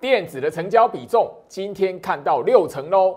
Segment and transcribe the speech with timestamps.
[0.00, 3.16] 电子的成交比重今天看到六成喽，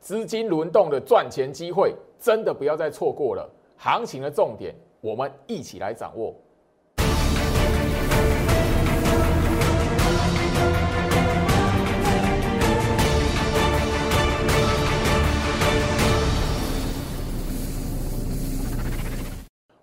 [0.00, 3.46] 资金轮动的赚钱机会真的不要再错过了。
[3.76, 6.34] 行情的重点，我们一起来掌握。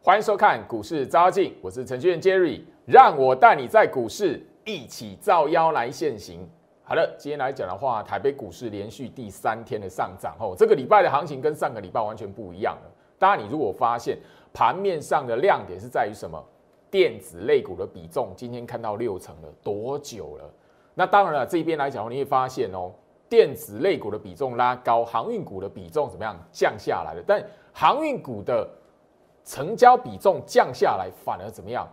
[0.01, 6.47] 欢迎收看股市招镜，我是程序员 Jerry，让我带你在股市一起造妖来现行。
[6.83, 12.91] 好了，今天来讲的话，台北股市连续第三天的上涨后，这个礼拜的行情跟上个礼拜完全不一样了。
[13.19, 14.17] 当然，你如果发现
[14.51, 16.43] 盘面上的亮点是在于什么，
[16.89, 20.49] 电子类股的比重今天看到六成了，多久了？
[20.95, 22.91] 那当然了，这边来讲，你会发现哦，
[23.29, 27.23] 电子类股的比重拉高，航运股的比重怎么样降下来了？
[27.27, 28.67] 但航运股的
[29.45, 31.87] 成交比重降下来，反而怎么样？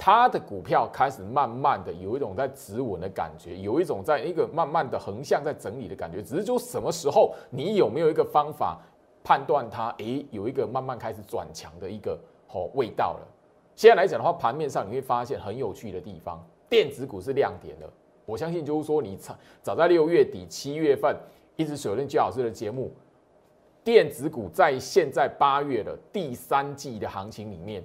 [0.00, 6.22] 它的股票开始慢慢的有一种在止稳的感觉，有一种在一个慢慢的横向在整理的感觉。
[6.22, 8.80] 只是就什么时候，你有没有一个方法
[9.24, 9.90] 判断它？
[9.98, 13.26] 诶，有一个慢慢开始转强的一个好味道了。
[13.74, 17.90] 现在来讲的话，盘面上你会发现很有趣的地方，电子股是亮点的。
[18.24, 21.16] 我相信就是说，你早早在六月底、七月份
[21.56, 22.94] 一直锁定季老师的节目。
[23.82, 27.82] 电子股在现在八月的第三季的行情里面，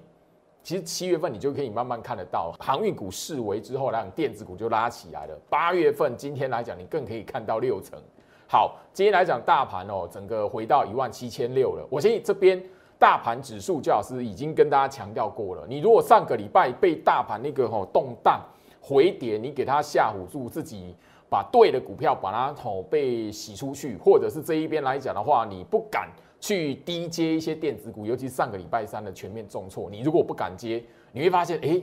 [0.64, 5.38] 其实七月份你就可以慢慢看得到，航运股示威之后，让电子股就拉起来了。
[5.50, 8.00] 八月份今天来讲，你更可以看到六成。
[8.48, 11.86] 好，今天来讲大盘哦，整个回到一万七千六了。
[11.90, 12.64] 我相信这边
[12.98, 15.66] 大盘指数，焦老师已经跟大家强调过了。
[15.68, 18.42] 你如果上个礼拜被大盘那个吼动荡
[18.80, 20.96] 回跌，你给它吓唬住自己。
[21.30, 26.08] 把对的股票把它吼被洗出去，或者是这一边来讲的话，你不敢
[26.44, 31.82] 去低接一些电子股，尤其上个礼拜三的全面重挫，你如果不敢接，你会发现，哎，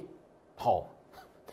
[0.55, 0.85] 好，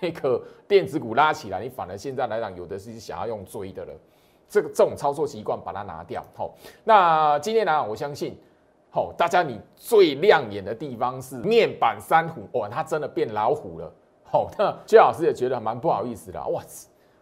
[0.01, 3.93] 那个电子股拉起来，你反而现在来讲，有的是想要用追的了，
[4.49, 8.37] 这个这种操作习惯把它拿掉，好，那今天来讲，我相信，
[8.89, 13.89] 好，大家你最亮眼的地方是面板三虎，哇，它真的变老虎了，
[14.25, 16.61] 好， 那薛老师也觉得蛮不好意思的，哇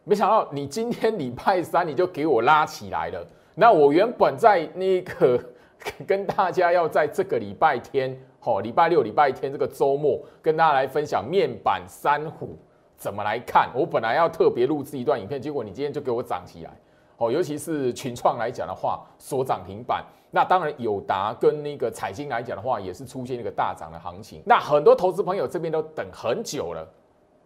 [0.03, 3.23] 没想到你今天礼拜三你就给我拉起来了。
[3.53, 5.39] 那我原本在那个
[6.07, 12.57] 跟大家要在这个礼拜天，哦，礼拜六、礼拜天这个周末跟大家来分享面板三虎
[12.97, 13.69] 怎么来看。
[13.75, 16.71] 我本来要特别录制一段影片，结果你今天就给我涨起来。
[17.17, 20.03] 哦，尤其是群创来讲的话，所涨停板。
[20.31, 24.43] 那当然友达跟那个彩晶来讲的话，也是出现一个大涨的行情。
[24.45, 26.85] 那很多投资朋友这边都等很久了。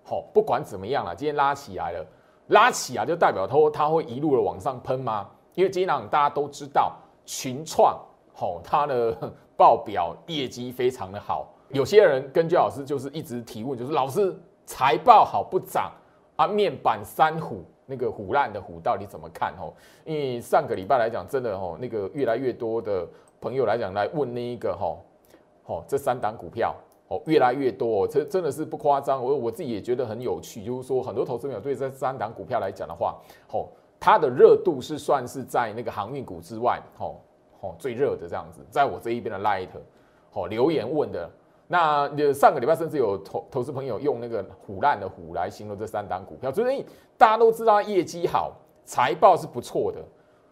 [0.04, 2.04] 好，不管怎么样了，今天拉起来了。
[2.48, 5.30] 拉起啊，就代表它它会一路的往上喷吗？
[5.54, 7.96] 因为今天大家都知道群创，
[8.40, 11.48] 吼，它的报表业绩非常的好。
[11.70, 14.34] 有些人跟居老师就是一直提问，就是老师
[14.66, 15.92] 财报好不涨
[16.38, 16.48] 啊？
[16.48, 19.54] 面板三虎那个虎烂的虎到底怎么看？
[19.58, 23.06] 吼，因为上个礼拜来讲，真的吼，那个越来越多的
[23.42, 25.04] 朋友来讲来问那一个吼，
[25.64, 26.74] 吼这三档股票。
[27.12, 29.20] 哦，越来越多，这真的是不夸张。
[29.20, 33.18] 我我自己也觉得很有趣，就是说很多投资朋友对这三档股票来讲的话，
[33.52, 33.66] 哦，
[34.00, 37.16] 它的热度是算是在那个航运股之外，哦
[37.62, 38.62] 哦最热的这样子。
[38.70, 39.70] 在我这一边的 Light，
[40.34, 41.30] 哦留言问的，
[41.68, 46.86] 那上个礼拜甚至有投投资朋友用那个虎烂的虎来形容这三档股票，所以
[47.18, 48.54] 大家都知道业绩好，
[48.86, 50.00] 财报是不错的。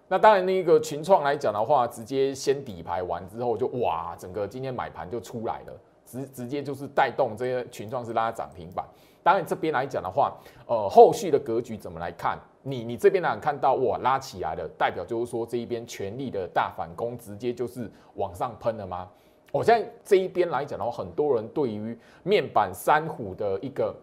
[0.10, 5.74] 那当然那个群创来讲的话，直接先底牌完之后就哇，整个今天买盘就出来了。
[6.06, 8.86] 直直接就是带动这些群创是拉涨停板。
[9.22, 10.34] 当然这边来讲的话，
[10.66, 12.40] 呃，后续的格局怎么来看？
[12.68, 19.08] 你你这边呢看到哇拉起来了，代表就是说这一边全力的大反攻，直接就是往上喷了吗？
[19.54, 23.96] 我现在这一边来讲的话，很多人对于面板三虎的一个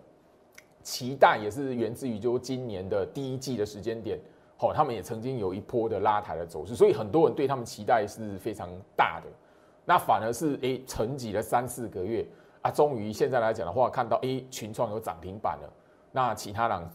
[0.82, 4.19] 期待，也是源自于就今年的第一季的时间点，
[4.56, 9.26] 好，他们也曾经有一波的拉抬的走势，所以很多人对他们期待是非常大的。
[9.84, 12.26] 那反而是诶沉寂了三四个月
[12.62, 15.70] 啊，终于现在来讲的话，看到诶群创有涨停板了。
[16.10, 16.88] 那其他人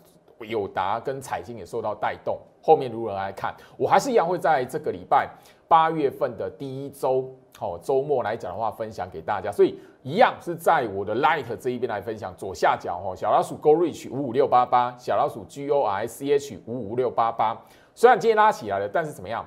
[0.45, 2.39] 友达跟彩晶也受到带动。
[2.61, 3.55] 后面如何来看？
[3.77, 5.29] 我还是一样会在这个礼拜
[5.67, 9.51] 八月份的第一周，好周末来讲的话，分享给大家。
[9.51, 12.33] 所以一样是在我的 Light 这一边来分享。
[12.37, 17.59] 左下角哦，小老鼠 Go Reach 五五六八八，小老鼠 G O I C H 五五六八八。
[17.95, 19.45] 虽然今天拉起来了，但是怎么样？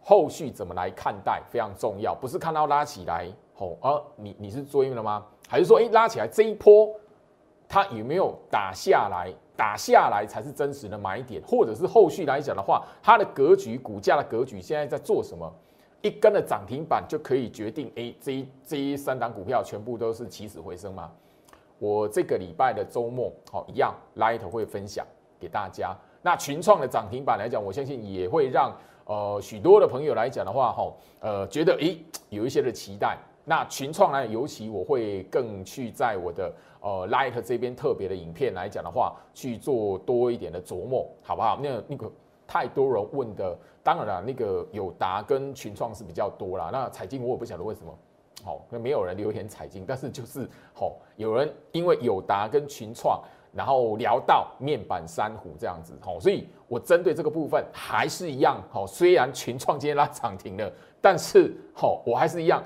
[0.00, 5.22] 后续怎么来看待非常重要，不是看到拉起来，吼，而你你是追了吗？
[5.46, 6.88] 还是说，哎，拉起来这一波，
[7.68, 9.30] 它有没有打下来？
[9.58, 15.52] 打下来才是真实的买点，或者是后续来讲的话，它的格局、股价的格局现在在做什么？
[16.00, 21.10] 一根的涨停板就可以决定，哎，这一这一三档股票全部都是起死回生吗？
[21.80, 25.04] 我这个礼拜的周末，好，一样，Light 会分享
[25.40, 25.92] 给大家。
[26.22, 28.72] 那群创的涨停板来讲，我相信也会让
[29.06, 33.18] 呃许多的朋友来讲的话，哈，呃，觉得诶有一些的期待。
[33.48, 41.58] 那群创呢，尤其我会更去在我的呃 Light 这边特别的影片来讲的话，去做多一点的琢磨，好不好？
[41.62, 42.12] 那那个
[42.46, 46.68] 太多人问的，当然了，那个友达跟群创是比较多啦。
[46.70, 47.98] 那彩金我也不晓得为什么，
[48.44, 53.20] 好，那没有人留言彩金，但是就是好，有人因为友达跟群创。
[53.50, 62.62] 然后聊到面板珊瑚这样子，好，所以我针对这个部分还是一样，好，虽然群创今天拉涨停了，但是好，我还是一样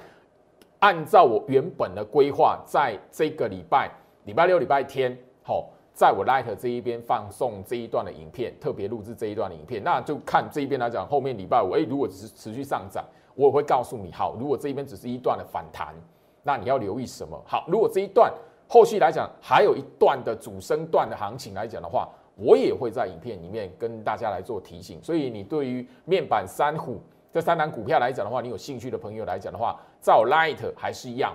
[0.82, 3.88] 按照我原本的规划，在这个礼拜
[4.24, 13.04] 礼拜六、礼拜天，好，在我 Light 这一边放送这一段的影片，特别录制这一段的影片，那就看这一边来讲，后面礼拜五，哎，如果只是持续上涨，
[13.36, 15.94] 我也会告诉你，好，如果这一边只是一段的反弹，
[16.42, 17.40] 那你要留意什么？
[17.46, 18.32] 好，如果这一段。
[18.68, 24.98] 后续来讲，还有一段的主升段的行情来讲的话，我也会在影片里面跟大家来做提醒。
[25.02, 26.98] 所以你对于面板三虎
[27.32, 31.34] 这三档股票来讲的话，你有兴趣的朋友来讲的话，照 Light 还是一样，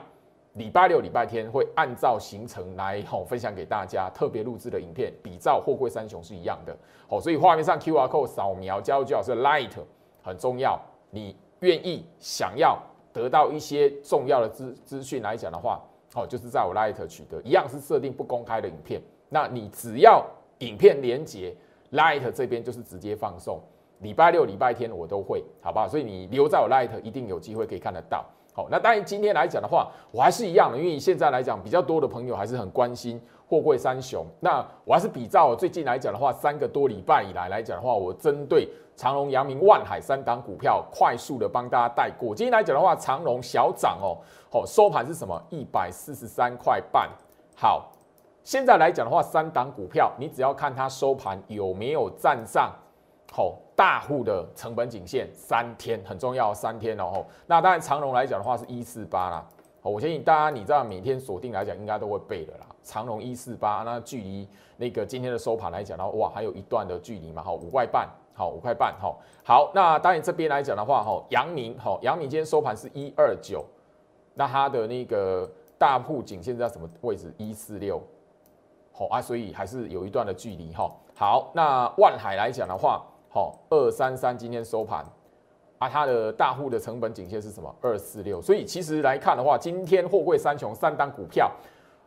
[0.53, 6.77] 礼拜六、礼拜天会按照行程来吼分享给大家特别录制的影片，比照货柜三雄是一样的。
[7.09, 9.71] 哦，所以画面上 QR code 扫描加入最好是 Light
[10.21, 10.79] 很重要。
[11.09, 12.77] 你愿意想要
[13.11, 15.81] 得到一些重要的资资讯来讲的话。
[16.15, 18.99] 哦，就是在我 Light 取得，一样是设定不公开的影片。
[19.29, 20.25] 那你只要
[20.59, 21.55] 影片连接
[21.91, 23.61] Light 这边就是直接放送，
[23.99, 25.87] 礼拜六、礼拜天我都会，好不好？
[25.87, 28.25] 所以你留在我 Light 一定有机会可以看得到。
[28.53, 34.25] 好，那当然今天来讲的话，我还是一样的，因为现在来讲比较多的朋友还是很关心货柜三雄。
[34.39, 42.33] 那我还是比照最近来讲的话，三个多礼拜以来来讲的话，我针对长隆、阳明、万海三档股票快速的帮大家带过。
[42.33, 44.17] 今天来讲的话，长隆小涨哦。
[44.51, 45.39] 好，收盘是什么？
[45.51, 47.07] 一百四十三块半。
[47.55, 47.91] 好，
[48.43, 52.73] 现在来讲的话，三档股票，你只要看它收盘有没有站上
[53.31, 57.25] 好大户的成本颈线，三天很重要，三天哦。
[57.45, 59.45] 那当然长荣来讲的话是一四八啦。
[59.81, 62.65] 好，我相信大家你知道每天锁定来讲应该都会背的啦。
[62.83, 64.47] 长荣一四八，那距离
[64.77, 67.43] 那个今天的收盘来讲的话，哇，还有一段的距离嘛。
[67.43, 69.71] 好，五块半，好，五块半，好，好。
[69.75, 73.63] 那当然这边来讲的话，哈，阳明，好，阳明今天收盘是一二九。
[74.33, 77.33] 那它的那个大铺颈线在什么位置？
[77.37, 78.01] 一四六，
[78.93, 80.89] 好啊，所以还是有一段的距离哈。
[81.13, 83.03] 好，那万海来讲的话，
[83.37, 85.05] 好，二三三今天收盘
[85.77, 87.71] 啊，它的大户的成本颈线是什么？
[87.79, 88.41] 二四六。
[88.41, 91.51] 所以其实来看的话，今天货柜三雄三档股票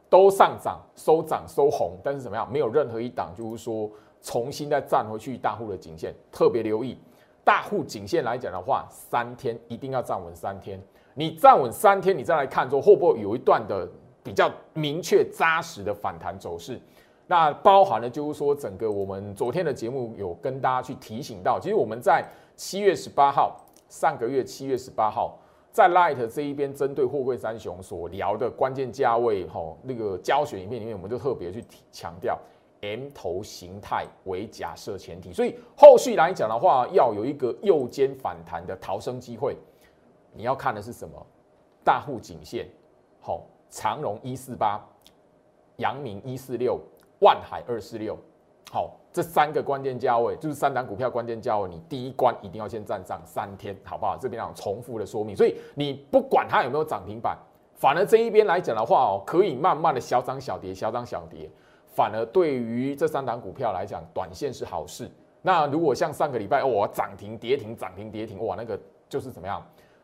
[0.09, 2.51] 都上涨，收涨收红，但是怎么样？
[2.51, 3.89] 没有任何一档就是说
[4.21, 6.13] 重新再站回去大户的颈线。
[6.33, 6.99] 特别留意
[7.45, 10.83] 大户颈线来讲的话，三天一定要站稳三天。
[11.15, 13.89] 你站稳三天，你再来看说会不会有一段的
[14.25, 16.81] 比较明确扎实的反弹走势？
[17.31, 23.57] 那包含了就是说，整个我们昨天的节目有跟大家去提醒到，其实我们在七月十八号，
[23.89, 25.39] 上个月七月十八号，
[25.71, 32.37] 在 Light 这一边针对货柜三雄所聊的关键价位吼那个教学影片里面，我们就特别去强调
[32.81, 39.57] M 头形态为假设前提，所以后续来讲的话，要有一个右肩反弹的逃生机会。
[40.33, 41.15] 你要看的是什么？
[41.85, 42.67] 大户颈线，
[43.21, 44.85] 好，长荣一四八，
[45.77, 46.81] 阳明一四六，
[47.21, 48.19] 万海二四六，
[48.71, 54.17] 好，这三个关键价位就是三档股票关键价位，你第一关一定要先站上三天，好不好？
[54.17, 57.37] 这边讲重复的说明，所以你不管它有没有涨停板，
[57.75, 61.51] 反而这一边来讲的话哦，可以慢慢的小涨小跌，小涨小跌，
[61.95, 65.11] 反而对于这三档股票来讲，短线是好事。
[65.43, 68.81] 那如果像上个礼拜哦，涨停跌停涨停跌停，哇，那个
[69.11, 69.63] 就是怎么样？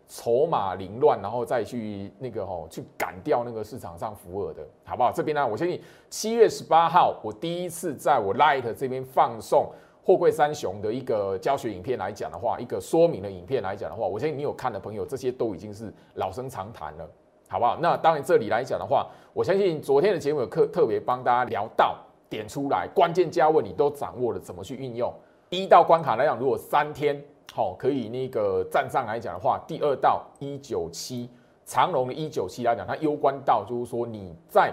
[0.09, 5.11] 筹码凌乱，然后再去那个吼，去赶掉那个市场上浮尔的，好不好？
[5.11, 9.69] 这边呢，我相信七月十八号，我第一次在我 Light 这边放送
[10.05, 17.11] 货柜三雄的一个教学影片来讲的话，一个说明的影片来讲的话，我相信你有看的朋友，这些都已经是老生常谈了，
[17.49, 17.77] 好不好？
[17.81, 21.97] 那当然这里来讲的话，我相信昨天的节目有特特别帮大家聊到
[22.31, 25.13] 点出来，关键价位你都掌握了，怎么去运用？
[25.51, 27.21] 第一到关卡来讲，如果三天。
[27.53, 31.29] 好，可以那个站上来讲的话，第二道一九七
[31.65, 34.73] 长隆的一九七来讲，它攸关到就是说你在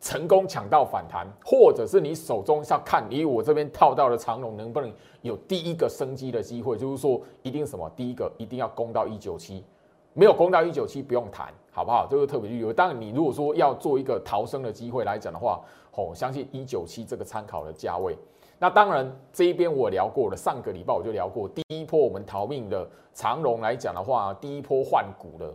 [0.00, 9.64] 成功抢到反弹，或者是你手中要看，以我这边套到的长隆能不能有第一个升机的机会，就是说一定什么，第一个一定要攻到一九七，
[10.12, 12.06] 没有攻到一九七不用谈，好不好？
[12.10, 12.72] 这个特别留意。
[12.74, 15.58] 当然，你如果说要做一个逃生的机会来讲的话，
[15.92, 18.14] 哦，相信一九七这个参考的价位。
[18.64, 20.34] 那当然，这一边我聊过了。
[20.34, 25.52] 上个礼拜我就聊过，第一波我们逃命的长龙来讲的话，第一波换股的，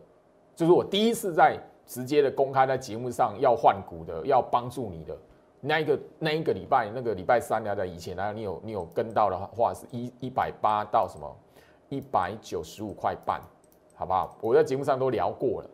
[0.55, 5.17] 就是我第一次在直接的公开在节目上要换股的，要帮助你的，
[5.59, 11.35] 那一个那一个礼拜，那个礼拜三来的以前来，你有你有跟到的话，是一一百八到什么
[11.87, 13.41] 一百九十五块半，
[13.95, 14.37] 好不好？
[14.39, 15.69] 我在节目上都聊过了，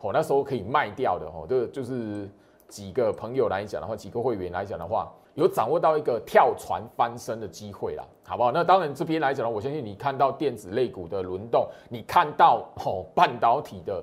[0.00, 2.28] 哦，那时候可以卖掉的哦，就就是
[2.66, 8.52] 几个朋友来讲的话，几个会员来讲的话，有掌握到一个跳船翻身的机会啦，好不好？
[8.52, 14.02] 那当然这边来讲呢，我相信你看到电子类股的轮动，你看到哦半导体的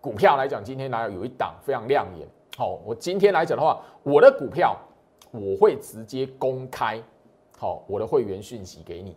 [0.00, 2.28] 股票来讲，今天来有一档非常亮眼。
[2.56, 4.76] 好，我今天来讲的话，我的股票
[5.32, 7.02] 我会直接公开，
[7.58, 9.16] 好，我的会员讯息给你。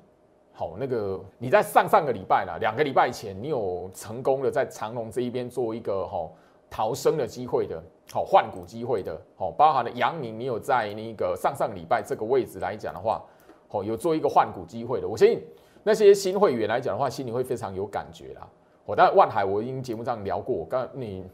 [0.54, 6.30] 好，那个你在上上个礼拜啦，两个礼拜前，你有成功的在长隆这一边做一个哈
[6.70, 13.22] 逃生的机会的，好换股机会的，好，包含了杨明，你有在那个上上礼拜这个位置来讲的话，
[13.68, 15.08] 好有做一个换股机会的。
[15.08, 15.42] 我相信
[15.84, 18.48] 那些新会员来讲的话，心里会非常有感觉啦。
[18.86, 21.26] 我在万海，我已经节目上聊过，刚你。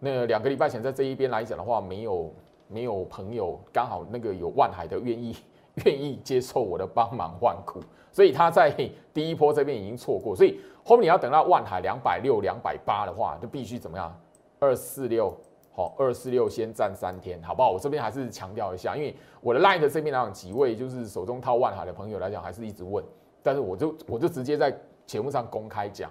[0.00, 2.30] 那两个礼拜前，在这一边来讲的话，没有
[2.68, 5.34] 没有朋友刚好那个有万海的愿意
[5.86, 7.80] 愿意接受我的帮忙换股，
[8.12, 8.70] 所以他在
[9.14, 14.14] 第一波这边已经错过，所以后面你要等到万海两百六、两百八的话，就必须怎么样？
[14.58, 15.34] 二四六
[15.76, 17.72] 好，二四六先站三天，好不好？
[17.72, 23.04] 我这边还是强调一下，因为我的 Line 这边来讲，几位就是手中套万海的朋友来讲，还是一直问，
[23.42, 24.72] 但是我就我就直接在
[25.04, 26.08] 节目上公开讲。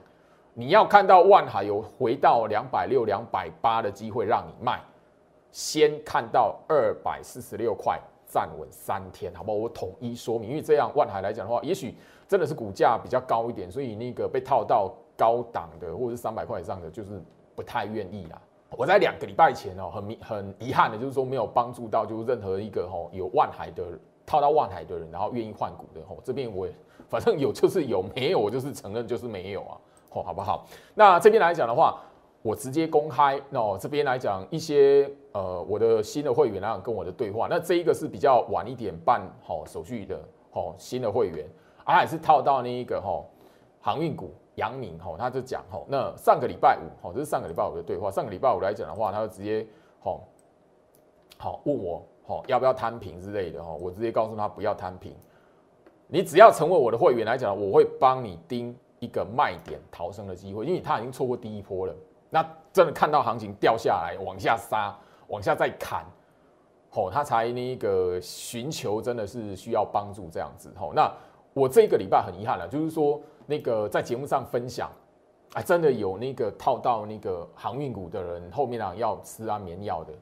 [0.54, 4.82] 你要看到万海有回到两百六、两百八的机会让你卖，
[5.50, 9.58] 先看到二百四十六块站稳三天，好不好？
[9.58, 11.96] 我统一说明，因为这样万海来讲的话，也许
[12.28, 17.22] 真的是股价比较高一点，所以那个被套到高档的或者是三百块以上的，就是
[17.56, 18.42] 不太愿意啦。
[18.78, 23.84] 我在两个礼拜前哦，很很遗憾的就是说没有帮助到，就是任何一个吼有万海的
[24.26, 26.74] 套到万海的人，然后愿意换股的吼，这边我也
[27.10, 29.78] 反正有就是有，没有我就是承认就是没有啊。
[30.16, 30.68] 哦，好不好？
[30.94, 32.00] 那这边来讲的话，
[32.44, 33.42] 我直接公开。
[33.50, 37.48] 那这边来讲一些呃，我的新的会员啊跟我的对话。
[37.50, 40.20] 那这一个是比较晚一点办好手续的，
[40.52, 41.50] 哦，新的会员，
[41.84, 43.24] 啊，也是套到那一个哈
[43.82, 48.12] 航运股杨明吼，他就讲吼，那上个礼拜五，吼，这是上个礼拜五的对话。
[48.12, 49.66] 上个礼拜五来讲的话，他就直接
[50.02, 50.22] 吼，
[51.38, 55.16] 好问我吼要不要摊平之类的吼，我直接告诉他不要摊平，
[56.08, 58.76] 你只要成为我的会员来讲，我会帮你盯。
[59.00, 61.94] 一个卖点逃生的机会，因为他已经错过第一波了。
[62.30, 62.42] 那
[62.72, 66.06] 真的看到行情掉下来，往下杀，往下再砍，
[66.90, 70.72] 吼，他才那个寻求真的是需要帮助这样子。
[70.80, 71.14] 吼，那
[71.54, 74.90] 我这个礼拜很遗憾了，就是说那个在节目上分享，
[75.54, 80.14] 啊，真的有那个套到那个航运股的人，后面啊要吃安眠药的，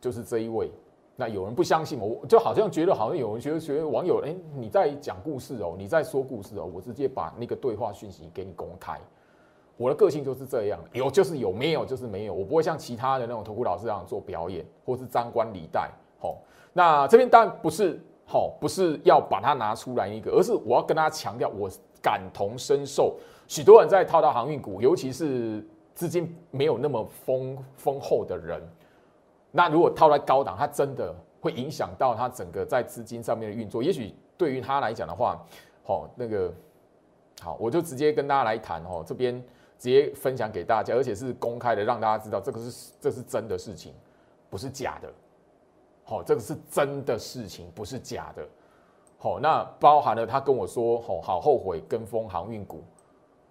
[0.00, 0.70] 就是这一位。
[1.14, 8.98] 那有人不相信我，就好像觉得好像有人觉得觉得网友哎你在讲故事哦，你在说故事哦，我直接把那个对话讯息给你公开。
[9.76, 15.90] 我的个性就是这样，有就是有，没有就是没有，我不会像其他的那种投顾老师这样做表演，或是张冠李戴。
[16.18, 16.38] 好，
[16.72, 23.18] 那这边当然不是好，不是要把它拿出来一个，而是我要跟大家强调，我感同身受。
[23.46, 28.62] 许多人在套到航运股，尤其是资金没有那么丰丰厚的人。
[29.50, 33.82] 那如果套在高档，它真的会影响到它整个在资金上面的运作。
[33.82, 35.44] 也许对于他来讲的话，
[35.84, 36.50] 好那个
[37.42, 39.34] 好，我就直接跟大家来谈哦，这边
[39.78, 43.92] 直接分享给大家，而且是公开的，让大家知道这个是这是真的事情，
[44.48, 45.12] 不是假的。
[46.04, 48.46] 好，这个是真的事情，不是假的。
[49.18, 52.82] 好，那包含了他跟我说，好好后悔跟风航运股。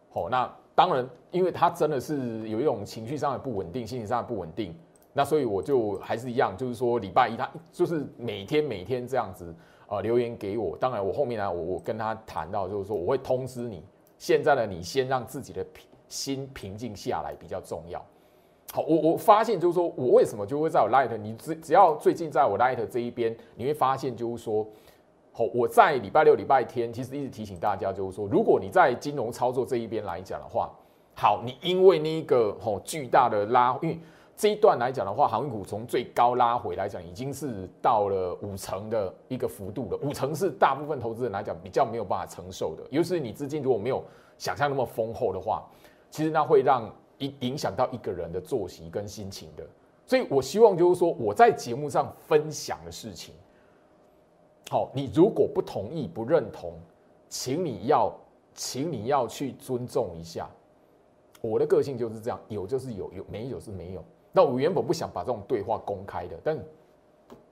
[0.10, 4.76] 好，那当然，因为他真的是有一种情绪上的不稳定，心理上的不稳定。
[5.14, 9.54] 那所以我就还是一样，就是说礼拜一他就是每天每天这样子
[9.88, 10.78] 啊留言给我。
[10.78, 13.84] 当然我后面呢，我我跟他谈到就是说我会通知你，
[14.18, 15.66] 现在呢你先让自己的
[16.10, 18.06] 心平静下来比较重要。
[18.74, 24.66] 好，我我发现就是说我为什么就会在我 Light，你只只要最近在我 Light 这一边，你会发现就是说，
[25.34, 30.72] 好我在礼拜六礼拜天其实一直提醒大家就是说，如果你在金融操作这一边来讲的话，
[31.16, 34.00] 好，你因为那个好巨大的拉，因为
[34.38, 39.98] 这一段来讲的话，航运股从最高拉回来讲，已经是到了五成的一个幅度了。
[40.02, 44.02] 五成是大部分投资人来讲比较没有办法承受的，尤其是你资金如果没有
[44.38, 45.62] 想象那么丰厚的话，
[46.10, 46.90] 其实那会让
[47.22, 49.66] 影影响到一个人的作息跟心情的。
[50.06, 53.34] 所以我希望就是说，我在节目上分享的事情，
[54.70, 56.74] 好，你如果不同意、不认同，
[57.30, 58.14] 请你要，
[58.54, 60.50] 请你要去尊重一下。
[61.40, 64.04] 我的个性就是这样，有就是有，有没有是没有。
[64.32, 66.58] 那我原本不想把这种对话公开的，但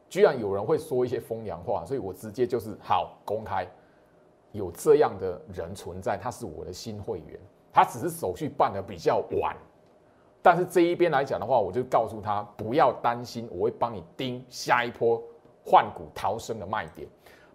[0.09, 3.67] 居然有人会说一些风凉话，所以我直接就是好公开，
[4.51, 7.39] 有这样的人存在，他是我的新会员，
[7.71, 9.55] 他只是手续办的比较晚，
[10.41, 15.21] 但是这一边来讲的话，我就告诉他不要担心，我会帮你盯下一波
[15.65, 17.07] 换股逃生的卖点，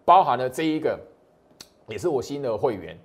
[0.04, 0.98] 包含了这一个
[1.88, 2.96] 也是我新的会员，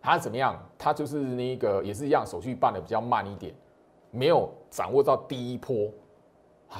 [0.00, 0.56] 他怎么样？
[0.78, 3.52] 他就是那个也是一样，手续办的比较慢一点，
[4.10, 5.90] 没有掌握到第一波，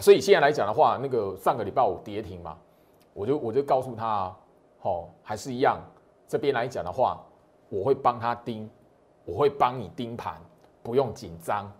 [0.00, 2.56] 所以现在来讲的话，那个上个礼拜五跌停嘛，
[3.12, 4.34] 我就我就告诉他，
[4.78, 5.80] 好，还是一样，
[6.28, 7.20] 这边来讲的话，
[7.68, 8.70] 我会帮他盯，
[9.28, 10.40] 我会帮你盯盘，
[10.82, 11.70] 不用紧张。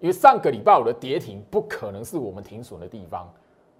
[0.00, 3.32] 因为上个礼拜五的跌停不可能是我们停损的地方，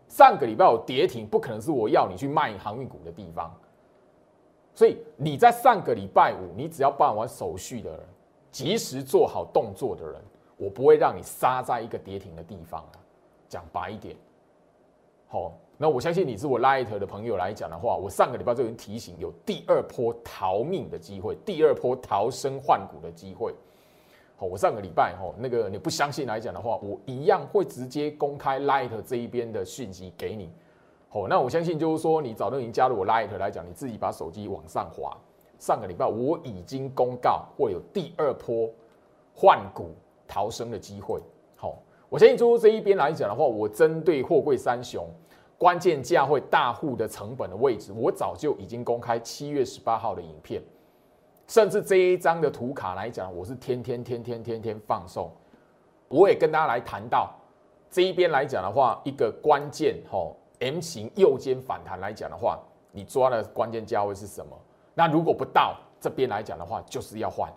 [0.06, 3.52] 上个礼拜五跌停不可能是我要你去卖航运股的地方，
[4.72, 8.00] 所以你在上个礼拜五，你只要办完手续的人，
[8.52, 10.20] 及时做好动作的人，
[10.56, 12.84] 我不会让你杀在一个跌停的地方
[13.48, 14.16] 讲白一点，
[15.26, 23.54] 好，那我相信你是我 Light 的朋友来讲的话，我上个礼拜就已经提醒有第二波逃命的机会，第二波逃生换股的机会。
[24.37, 30.50] 好，我上个礼拜哈，那个你不相信来讲的话，我一样会直接公开 Light 这一边的讯息给你。
[31.08, 35.16] 好，那我相信就是说，你早都已经加入我 Light 来讲，你自己把手机往上滑。
[35.61, 38.68] 上个礼拜我已经公告会有第二波
[39.32, 39.94] 换股
[40.26, 41.20] 逃生的机会。
[41.54, 45.08] 好，我相信就是这一边来讲的话，我针对货柜三雄
[45.58, 50.62] 关键价会大户的成本的位置，我早就已经公开七月十八号的影片。
[51.48, 55.30] 甚至这一张的图卡来讲，我是天天天天天天放送。
[56.06, 57.34] 我也跟大家来谈到
[57.90, 62.58] 这一边来讲的话，一个关键吼 M 型右肩反弹来讲的话，
[62.92, 64.56] 你抓的关键价位是什么？
[64.94, 67.52] 那如果不到这边来讲的话，就是要换。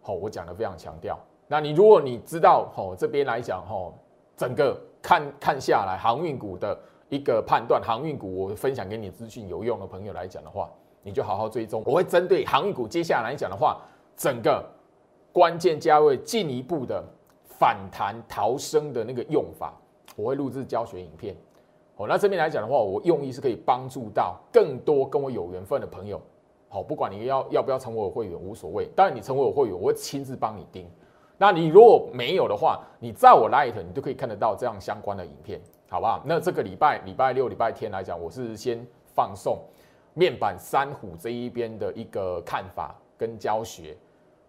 [0.00, 1.18] 好，我讲的非常强调。
[1.46, 3.94] 那你如果你知道吼这边来讲吼，
[4.36, 6.78] 整个看看下来航运股的
[7.12, 10.68] 一个判断，航运股我分享给你资讯有用的朋友来讲的话。
[11.04, 13.82] 你就好好追踪，我会针对航运股接下来讲的话，
[14.16, 14.64] 整个
[15.32, 17.04] 关键价位进一步的
[17.44, 19.74] 反弹逃生的那个用法，
[20.14, 21.34] 我会录制教学影片。
[21.96, 26.22] 好，那这边来讲的话，我用意是可以帮助到更多跟我有缘分的朋友。
[26.68, 30.88] 好，不管你要要不要成为我会员无所谓，当然你成为我会员，我会亲自帮你盯。
[31.36, 35.60] 那你如果没有的话，你在我 Light 你就可以看得到这样相关的影片，
[35.92, 36.22] 好不好？
[36.24, 38.82] 那这个礼拜礼拜六、礼拜天来讲，我是先
[39.14, 39.58] 放送。
[40.14, 43.94] 面板三虎这一边的一个看法跟教学，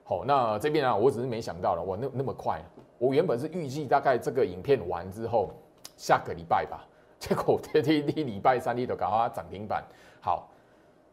[0.06, 2.62] 好，那这边啊，我只是没想到了，我那那么快，
[2.98, 5.50] 我原本是预计大概这个影片完之后，
[5.98, 6.86] 下个礼拜吧，
[7.20, 9.84] 结果天天天礼拜三你都搞它涨停板，
[10.22, 10.50] 好，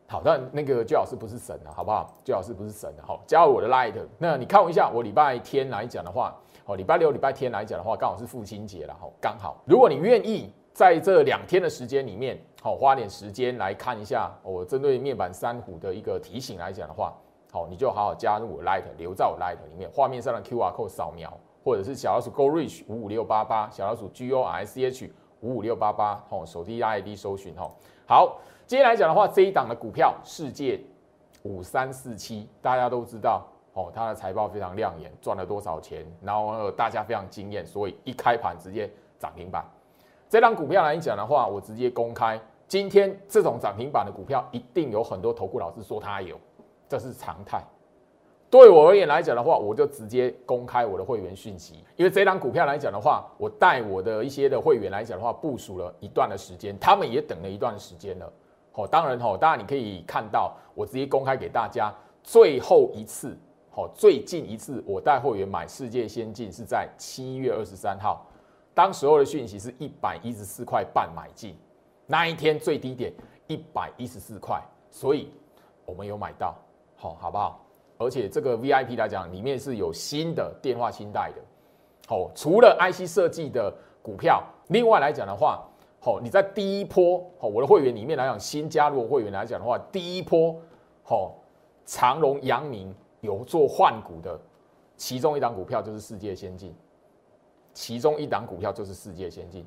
[0.08, 2.12] 好，但那个最老师不是神啊，好不好？
[2.24, 6.36] 最老师不是神啊，好，加入我的 Light，那你看一下，我礼拜天来讲的话，
[6.70, 10.52] 哦，礼拜六、礼拜天来讲的话，刚好是父亲节了，吼，刚好，如果你愿意。
[10.72, 17.12] 在这两天的时间里面，好花点时间来看一下我针对面板三虎的一个提醒来讲的话，
[17.52, 21.30] 好你就好好加入我 Light，留在我 Light 里面，画面上的 QR code 扫描，
[21.64, 27.72] 或者是小老鼠 Go Reach 五五六八八，小老鼠 G O R C H 五五六八八，吼，手机 ID 搜寻哦。
[28.06, 30.80] 好，今天来讲的话，这一档的股票世界
[31.42, 39.64] 五三四七，大家都知道哦，它的财报非常亮眼，赚了多少钱，然后大家非常惊艳，所以一开盘直接涨停板。
[40.28, 42.40] 这张股票来讲的话，我直接公开。
[42.68, 46.38] 今天这种涨停板的股票，一定有很多投顾老师说它有，
[46.88, 47.60] 这是常态。
[48.48, 51.84] 对我而言来讲的话，我就直接公开我的会员讯息。
[51.96, 58.32] 因为这张股票来讲的话，我带我的一些的会员来讲的话，部署了一段的时间，他们也等了一段时间了。
[58.72, 63.36] 好，当然哈，当然你可以看到，我直接公开给大家最后一次，
[63.72, 68.26] 好，最近一次我带会员买世界先进是在七月二十三号。
[68.74, 71.56] 当时候的讯息是一百一十四块半买进，
[72.06, 73.12] 那一天最低点
[73.46, 75.32] 一百一十四块，所以
[75.84, 76.56] 我们有买到，
[76.96, 77.64] 好，好不好？
[77.96, 81.40] 而且这个 VIP 来讲，里面是有新的电话清贷的，
[82.08, 85.62] 好，除了 IC 设计的股票，另外来讲的话，
[86.00, 90.56] 好，你在第一波，好，我的会员里面来讲，新加入会员来讲的话，第一波，
[91.04, 91.36] 好，
[91.84, 94.38] 长荣、阳明有做换股的，
[94.96, 96.74] 其中一档股票就是世界先进。
[97.72, 99.64] 其中一档股票就是世界先进，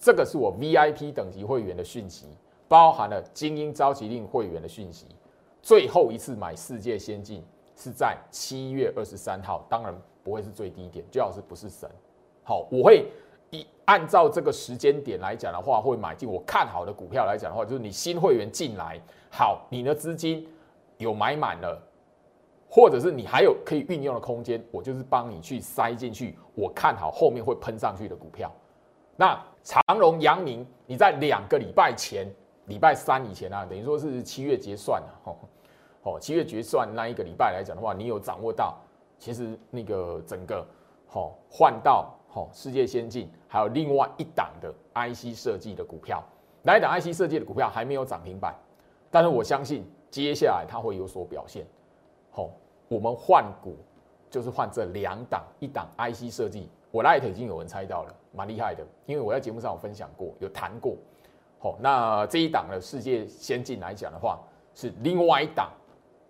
[0.00, 2.26] 这个是我 VIP 等级会员的讯息，
[2.66, 5.06] 包含了精英召集令会员的讯息。
[5.62, 7.44] 最后一次买世界先进
[7.76, 11.88] 是在七月二十三号，当然不会是最低点，最好是不是神。
[12.42, 13.06] 好，我会
[13.50, 20.46] 以按照这个时间点来讲的话，会买进我看好的股票来讲的话，就是你新会员进来，好，你的资金
[20.98, 21.80] 有买满了。
[22.76, 26.38] 或者是你还有可以运用的空间，我就是帮你去塞进去。
[26.54, 28.52] 我看好后面会喷上去的股票。
[29.16, 32.30] 那长荣、阳明，你在两个礼拜前，
[32.66, 35.08] 礼拜三以前啊，等于说是七月结算了，
[36.04, 38.76] 哦，七月结算那一个礼拜来讲的话，你有掌握到，
[39.18, 40.62] 其实那个整个
[41.14, 46.22] 哦换到哦世界先进，还有另外一档的 IC 设计的股票。
[46.60, 48.54] 那一档 IC 设计的股票还没有涨停板，
[49.10, 51.64] 但是我相信接下来它会有所表现。
[52.30, 52.50] 好，
[52.88, 53.76] 我们换股
[54.30, 60.96] 就是换这两档，一档 IC 设计，我 Light 已经有人猜到了，蛮厉害的，因为我在节目上有分享过，有谈过。
[61.58, 64.38] 好，那这一档的世界先进来讲的话，
[64.74, 65.70] 是另外一档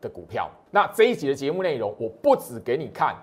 [0.01, 0.49] 的股票。
[0.71, 3.16] 那这一集的节目内容，我不只给你看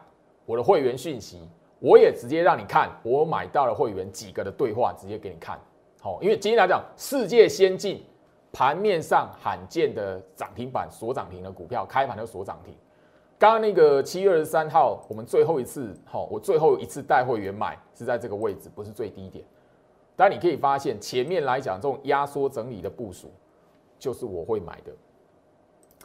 [0.45, 1.47] 我的会员讯息，
[1.79, 5.59] 我也直接让你看我买到了会员几个的对话，直接给你看。
[6.01, 8.03] 好，因为今天来讲，世界先进
[8.51, 12.75] 盘面上罕见的涨停板锁涨停的股票，开盘就锁涨停。
[13.43, 19.43] 刚刚那个七月二十三号，我们最后一次，好，我最后一次带会员买是在这个位置，不是最低点。
[20.15, 23.29] 但你可以发现，前面来讲这种压缩整理的部署，
[23.99, 24.93] 就是我会买的。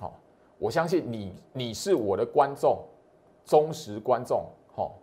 [0.01, 0.14] 好，
[0.59, 2.85] 我相信你，你是我的观众，
[3.44, 4.44] 忠实观众。
[4.74, 4.96] 好，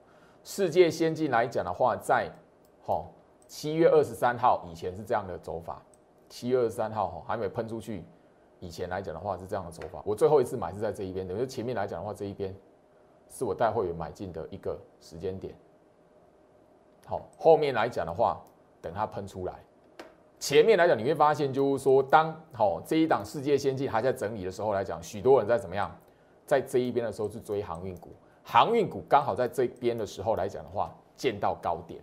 [0.44, 2.30] 世界先进来讲的话，在
[2.82, 3.14] 好。
[3.48, 5.82] 七月二十三号以前是这样的走法，
[6.28, 8.04] 七月二十三号哈还没喷出去，
[8.66, 10.02] 以前来讲的话是这样的走法。
[10.04, 12.56] 我最后一次买是在这一边，等于前面来讲的话，这一边
[13.30, 15.54] 是我带会员买进的一个时间点。
[17.06, 18.42] 好，后面来讲的话，
[18.82, 19.54] 等它喷出来，
[20.40, 25.96] 前面来讲你会发现，就是说当好这一档世界先进还在整理的时候来讲，许多人在怎么样，
[26.46, 28.10] 在这一边的时候是追航运股，
[28.44, 32.02] 航运股刚好在这边的时候来讲的话，见到高点。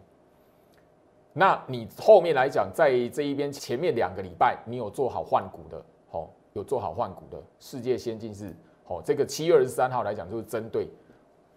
[1.34, 7.42] 那你后面来讲，在这一边前面两个礼拜，你有做好换股的，哦，有做好换股的。
[7.58, 8.54] 世界先进是，
[8.86, 10.88] 哦，这个七月二十三号来讲，就是针对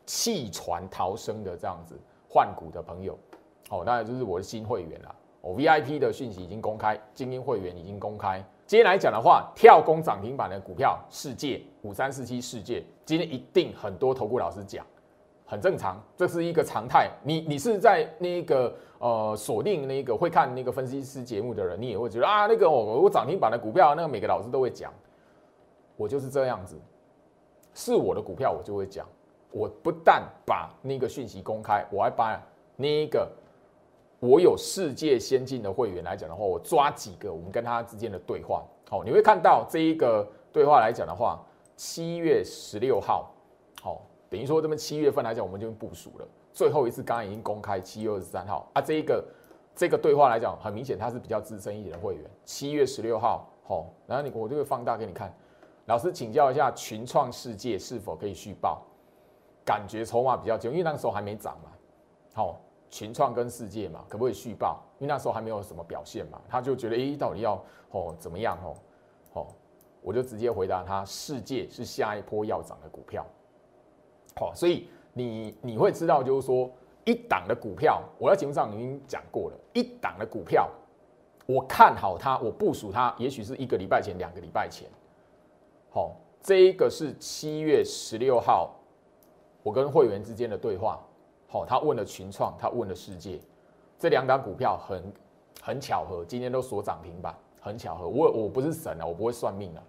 [0.06, 3.18] 弃船逃生的这样子换股的朋友，
[3.70, 5.16] 哦，当然就是我的新会员啦。
[5.42, 8.44] 哦，VIP 的讯息已经公开，精英会员已经公开。
[8.66, 14.84] 今天来讲的话，跳空涨停板的股票，世界五三四七，世界今天一定很多投顾老师讲。
[15.46, 17.10] 很正常，这是一个常态。
[17.24, 24.92] 你你是在那个呃锁定那个会看那个分析师节目的人，你也会觉得啊，那个我我涨停板的股票，那个每个老师都会讲。
[25.98, 26.76] 我就是这样子，
[27.74, 29.08] 是我的股票我就会讲。
[29.52, 32.42] 我不但把那个讯息公开，我还把
[32.76, 33.32] 那个
[34.20, 38.64] 我有世界先进的会员来讲的话，我抓几个我们跟他之间的对话。
[38.90, 41.42] 好，你会看到这一个对话来讲的话，
[41.78, 43.32] 七月十六号，
[44.30, 46.28] 等于说，这么七月份来讲，我们就部署了。
[46.54, 49.24] 最后一次刚刚已经公开，七月二十三号啊，这一个
[49.76, 52.24] 这个对话来讲，很明显他是比较资深一点的会员。
[52.44, 55.34] 七月十六号，好，然后你我就会放大给你看。
[55.86, 58.82] 老师请教一下，群创世界是否可以续报？
[59.64, 61.72] 感觉筹码比较久，因为那个时候还没涨嘛。
[62.34, 62.60] 好，
[62.90, 64.82] 群创跟世界嘛，可不可以续报？
[65.00, 67.62] 因为那时候还没有什么表现嘛，他就觉得，诶，到底要
[67.92, 68.76] 哦怎么样哦？
[69.34, 69.48] 好，
[70.02, 73.26] 我就直接回答他，世界是下一波要涨的股票。
[74.38, 76.70] 好，所以你你会知道，就是说
[77.06, 79.58] 一档的股票，我在节目上已经讲过了。
[79.72, 80.70] 一档的股票，
[81.46, 84.90] 我看好它，我部署它，也许是一个礼拜前、两个礼拜前。
[85.90, 88.76] 好，这一个是七月十六号，
[89.64, 91.00] 我跟会员之间的对话。
[91.48, 93.40] 好，他问了群创，他问了世界，
[93.98, 95.14] 这两档股票很
[95.62, 98.06] 很巧合，今天都锁涨停板，很巧合。
[98.06, 99.84] 我我不是神啊，我不会算命啊。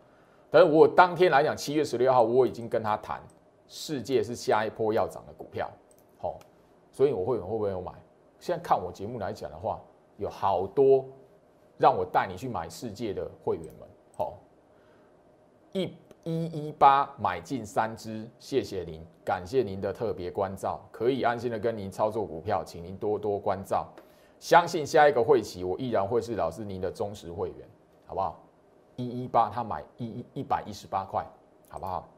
[0.49, 3.21] 但是我当天来讲，七月十六号，我已经跟他谈。
[3.69, 5.71] 世界是下一波要涨的股票，
[6.19, 6.39] 好，
[6.93, 7.93] 所以我会员会不会有买？
[8.39, 9.81] 现在看我节目来讲的话，
[10.19, 11.05] 有好多
[11.79, 14.35] 让我带你去买世界的会员们，好，
[15.73, 23.87] 一一一八买进三只，谢谢您，感谢您的特别关照，可以安心的跟您操作股票，请您多多关照，
[24.39, 27.69] 相信下一个会期我依然会是老师您的忠实会员，
[28.07, 28.41] 好不好？
[28.97, 31.27] 一一八他买一一一百一十八块，
[31.69, 32.09] 好不好？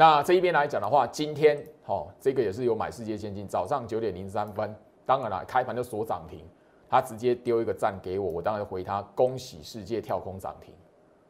[0.00, 6.42] 那这一边来讲的话，今天哦，这个也是有买世界先进，早上九点零三分，当然了，开盘就锁涨停，
[6.88, 10.72] 他直接丢一个赞给我，我当然回他恭喜世界跳空涨停，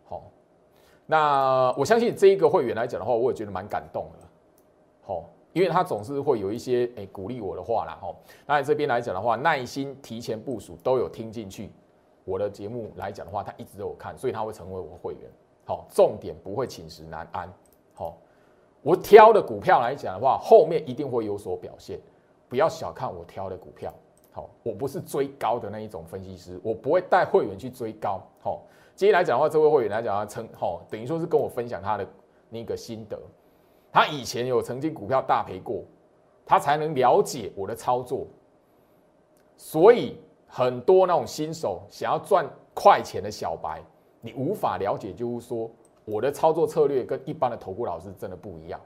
[0.05, 0.23] 好，
[1.05, 4.29] 那我相信这一个会员来讲的话，我也觉得蛮感动的，
[5.03, 8.15] 好，因为他总是会有一些诶鼓励我的话啦，哈，
[8.47, 11.73] 那这边来讲的话，耐心提前部署都有听进去，
[12.25, 15.29] 我的节目来讲的话，他一直都有看，所以他会成为我会员，
[15.65, 17.53] 好，重点不会寝食难安，
[17.95, 18.17] 好。
[18.83, 22.01] 我挑的股票来讲的话，后面一定会有所表现，
[22.49, 23.93] 不要小看我挑的股票。
[24.33, 28.23] 好，我不是追高的那一种分析师，我不会带会员去追高。
[28.41, 28.63] 好，
[28.95, 32.07] 今天来讲的话，这位会员来讲，他称好，等于说是跟我分享他的
[32.49, 33.21] 那个心得。
[33.93, 35.83] 他以前有曾经股票大赔过，
[36.47, 38.27] 他才能了解我的操作。
[39.57, 40.17] 所以
[40.47, 43.83] 很多那种新手想要赚快钱的小白，
[44.23, 45.71] 你无法了解，就是说。
[46.11, 48.81] 我的操作策略跟一般的投顾老师真的不一样。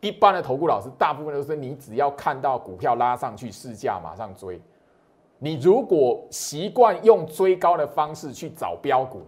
[0.00, 4.60] 一般的投顾老师大部分都是你只要看到股票拉上去试价马上追，
[5.38, 9.22] 你如果习惯用追高的方式去找标股，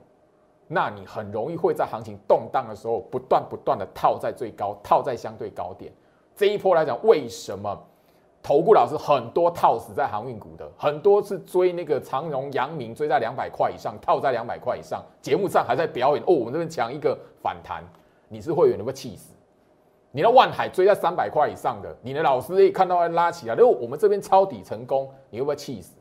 [0.69, 5.93] 那你很容易会在行情动荡的时候，不断不断的套在最高，套在相对高点。
[6.35, 7.79] 这一波来讲，为什么
[8.43, 17.85] 投顾老师很多套死在航运股的，很多是追那个长荣、阳明，追在两百块以上，套在两百块以上，节目上还在表演哦，我们这边抢一个反弹，
[18.29, 19.33] 你是会员，你会气死。
[20.11, 25.93] 你的万海追在三百块以上的，你的老师一看到拉起来，如果我们这边抄底成功，你会不会气死？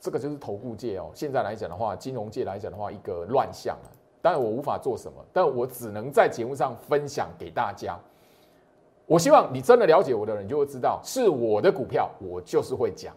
[0.00, 1.10] 这个就是投顾界哦。
[1.12, 3.90] 现在来讲的话，金融界来讲的话，一个乱象啊。
[4.22, 7.98] 当然我无法做什么，但我只能在节目上分享给大家。
[9.08, 13.10] 我希望你真的了解我的人，就会知道是我的股票，我就是会讲；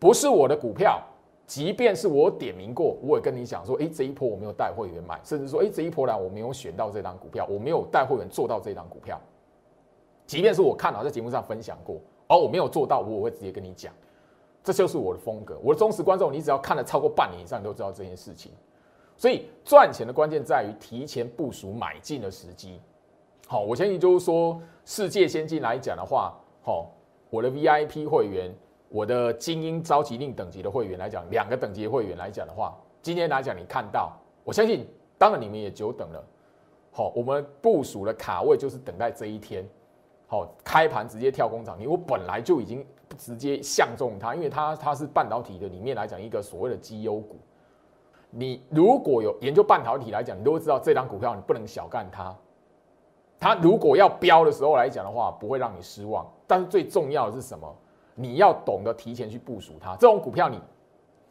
[0.00, 1.00] 不是我的股票，
[1.46, 9.20] 即便是我点名过，我也跟你讲说，诶，这一波我没有带会员买，甚至说，诶，这一波来我没有选到这张股票，我没有带会员做到这张股票。
[10.26, 13.94] 即便是我看了在节目上分享过，而我没有做到，我会直接跟你讲。
[14.64, 15.56] 这就是我的风格。
[15.62, 18.50] 我的忠实观众，你只要看了超过半年以上，你都知道这件事情。
[19.16, 22.80] 所以赚钱的关键在于提前部署买进的时机。
[23.46, 26.90] 好，我相信就是说，世界先进来讲的话，好，
[27.30, 28.52] 我的 VIP 会员，
[28.88, 34.12] 我的精英召集令等级的会员来讲，两个等级的会员来讲的话，今天来讲你看到，
[34.44, 36.24] 我相信，当然你们也久等了。
[36.90, 39.64] 好，我们部署的卡位就是等待这一天。
[40.26, 42.84] 好，开盘直接跳工厂，你我本来就已经。
[43.16, 47.38] 直接相中它，因为它它是半导体的里面来讲一个所谓的绩优股。
[48.30, 52.36] 你如果有研究半导体来讲，你都会知道这张股票你不能小看它。
[53.38, 56.26] 它如果要飙的时候来讲的话，不会让你失望。
[56.46, 57.74] 但是最重要的是什么？
[58.14, 59.94] 你要懂得提前去部署它。
[59.96, 60.58] 这种股票你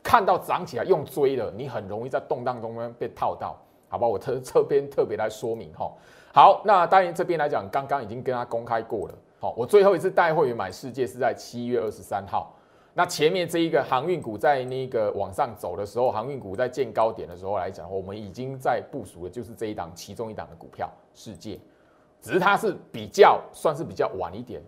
[0.04, 3.58] 看到涨起来用追的，你很容易在动荡中呢被套到，
[3.90, 4.08] 好吧？
[4.08, 5.92] 我特这边特别来说明哈。
[6.32, 9.16] 好，那当然这边来讲，刚刚已经跟他公开过了。
[9.40, 12.54] 好，我最后一次带会员买世界是在七月二十三号。
[12.94, 21.60] 那前面这一个航运股在那个往上走的时候，航运股在见高点的时候来讲，我们已经在部署的就是这一档其中一档的股票世界，
[22.26, 24.60] 只是它是比较算是比较晚一点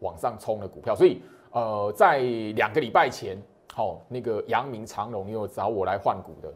[0.00, 0.96] 往上冲的股票。
[0.96, 1.22] 所以
[1.52, 2.18] 呃，在
[2.56, 3.40] 两个礼拜前，
[3.72, 6.52] 好，那个阳明长隆又找我来换股的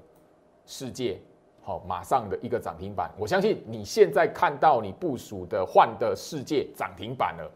[0.67, 1.21] 世界。
[1.63, 7.49] 好，马上的一个涨停板，我相信你现在看到你部署的换的世界涨停板了，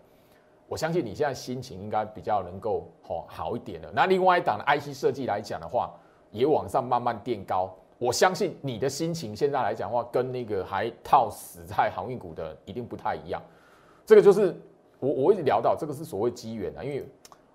[0.68, 3.90] 我相信你现在心情应该比较能够好好一点了。
[3.92, 5.90] 那另外一档的 IC 设计来讲的话，
[6.30, 13.40] 也往上慢慢垫高，我相信你的心情现在来讲的话，跟那个还套死在航运股的一定不太一样。
[14.04, 14.52] 这个就是
[14.98, 17.08] 我我一直聊到这个是所谓机缘啊，因为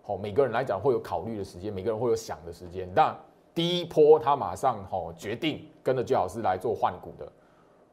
[0.04, 3.14] 好每个人来讲会有考虑的时间，每个人会有想的时间，但。
[3.54, 7.28] 第一波，他马上哦决定跟着最好是来做换股的，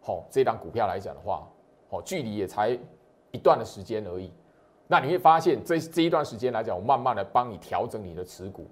[0.03, 1.49] 吼这档股票来讲的话，
[1.89, 2.79] 哦距离也才
[3.31, 4.31] 一段的时间而已。
[4.87, 8.67] 那你会发现，这这一段时间来讲，我慢慢的帮你调整你的持股，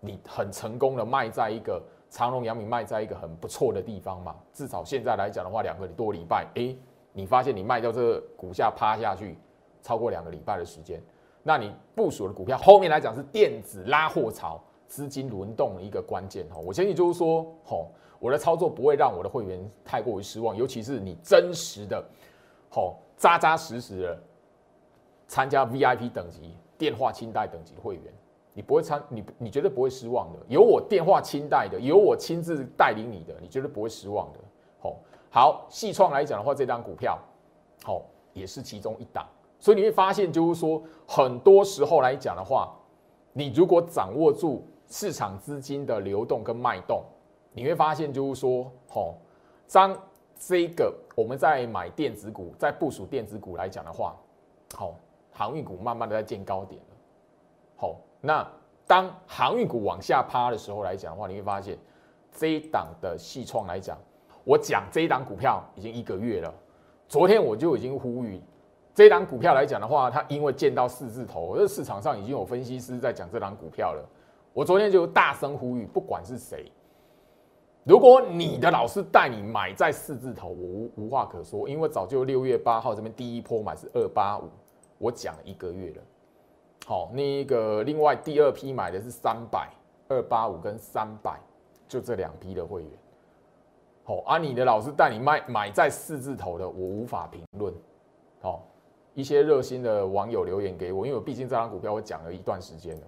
[0.00, 1.82] 你很成功的卖在一个
[2.14, 4.36] 长隆、阳明卖在一个很不错的地方嘛。
[4.52, 6.72] 至少现在来讲的话，两个多礼拜，哎，
[7.12, 9.36] 你发现你卖掉这个股价趴下去
[9.82, 11.02] 超过两个礼拜的时间，
[11.42, 14.62] 那你部署的股票后面来讲是电子拉货潮。
[14.86, 22.04] 资金轮动的一个关键哈，我相信就是说，吼，我的操作不会让我的会员太过于失望，尤其是你真实的，
[22.70, 24.18] 吼，扎扎实实的
[25.26, 28.04] 参加 VIP 等级、电话清代等级的会员，
[28.54, 30.38] 你不会参，你你绝对不会失望的。
[30.48, 34.38] 有我电话清代的，有我亲自带领你的，你绝对不会失望的。
[34.80, 34.96] 吼，
[35.30, 37.18] 好，细创来讲的话，这张股票，
[37.82, 38.00] 好，
[38.32, 39.26] 也是其中一档，
[39.58, 42.74] 所以你会发现，就是说，很多时候来讲的话，
[43.34, 44.64] 你如果掌握住。
[44.86, 47.02] 市场资金的流动跟脉动，
[47.52, 49.14] 你会发现就是说，吼，
[49.72, 49.98] 当
[50.38, 54.14] 这个我们在买电子股，在部署电子股来讲的话，
[54.74, 54.94] 好，
[55.32, 56.96] 航运股慢慢的在见高点了，
[57.76, 58.46] 好，那
[58.86, 61.76] 当航运股往下趴的时候来讲的话，你会发现
[62.32, 63.98] 这一档的细创来讲，
[64.44, 66.52] 我讲这一档股票已经一个月了，
[67.06, 68.40] 昨天我就已经呼吁
[68.94, 74.02] 这一档股票来讲的话，它因为见到四字头，这市场上已经有分析师在讲这档股票了。
[74.54, 76.72] 我昨天就大声呼吁，不管是谁，
[77.82, 84.48] 如果你的老师带你买在四字头，我无无话可说，因为早就六月八号这边第一波买是二八五，
[84.96, 86.02] 我讲了一个月了。
[86.86, 89.70] 好，那个另外第二批买的是三百
[90.08, 91.38] 二八五跟三百，
[91.88, 92.90] 就这两批的会员。
[94.04, 97.72] 好，啊，你的老师带你卖买在四字头的，我无法评论。
[98.40, 98.66] 好，
[99.14, 103.06] 一些热心的网友留言给我，因为我毕竟这张股票我讲了一段时间了。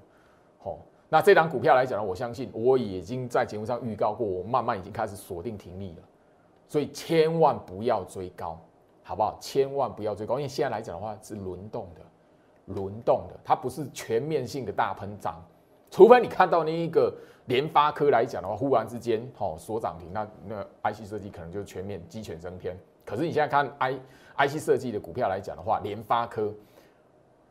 [0.59, 0.79] 好。
[1.09, 6.03] 那这档股票来讲呢，我相信我已经在节目上预告过，我慢慢已经开始锁定停利了，
[6.67, 8.59] 所以千万不要追高，
[9.05, 9.39] 好不好？
[9.39, 12.01] 千万不要追高，因为现在来讲的话是轮动的，
[12.67, 15.43] 轮动的，它不是全面性的大喷涨，
[15.91, 17.15] 除非你看到那一个
[17.47, 22.79] 联发科来讲的话，忽然之间哦锁涨停，那那 IC 设计可能就全面鸡犬升天。
[23.05, 23.99] 可是你现在看 I
[24.37, 26.53] IC 设计的股票来讲的话，联发科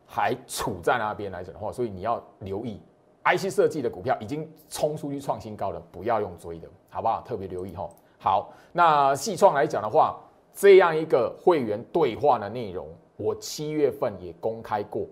[0.06, 2.82] 还处在那边来讲的话，所以你要留意
[3.24, 7.22] IC 设计的股票已经冲出去创新高了，不要用追的，好不好？
[7.22, 7.90] 特别留意哈。
[8.20, 10.20] 好，那细创来讲的话，
[10.54, 15.06] 这样一个会员对话的内容，我七月份也公开过。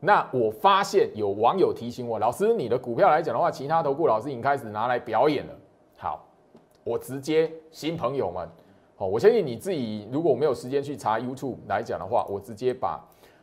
[0.00, 5.54] 那我发现有网友提醒我，老师，你的股票来讲的话，其他投顾老师已经开始拿来表演了。
[5.96, 6.26] 好，
[6.82, 8.48] 我直接新朋友们，
[8.96, 13.00] 好，我相信你自己如果没有时间去查 YouTube 来讲的话，我直接把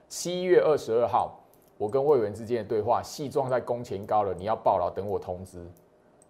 [0.10, 1.39] 七月二十二号
[1.78, 5.65] 我跟会员之间的对话细装在工钱高了，你要报了，等我通知。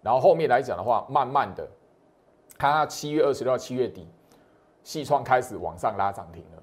[0.00, 1.68] 然后后面来讲的话，慢慢的，
[2.56, 4.06] 看到七月二十六、七月底，
[4.84, 6.62] 细创开始往上拉涨停了，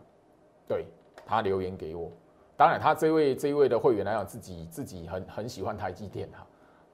[0.68, 0.86] 对
[1.26, 2.12] 他留言给我。
[2.56, 6.46] 当然，他这位这一位的会员来讲，自己自己很很喜欢台积电哈。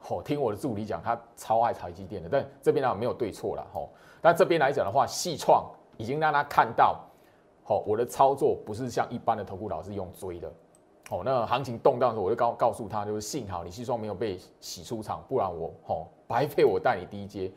[0.10, 2.28] 哦，听我的助理讲，他超爱台积电的。
[2.30, 3.88] 但这边呢没有对错了哈。
[4.22, 5.66] 但这边来讲的话，细创
[5.98, 7.00] 已经让他看到，
[7.64, 10.52] 好，我的操作不是像一般的投顾老师用追的。
[11.10, 17.50] 哦，那行情动荡的时候，我就告告诉他，就是幸好你细创没有被洗出场，不然我哦白费我带你低阶。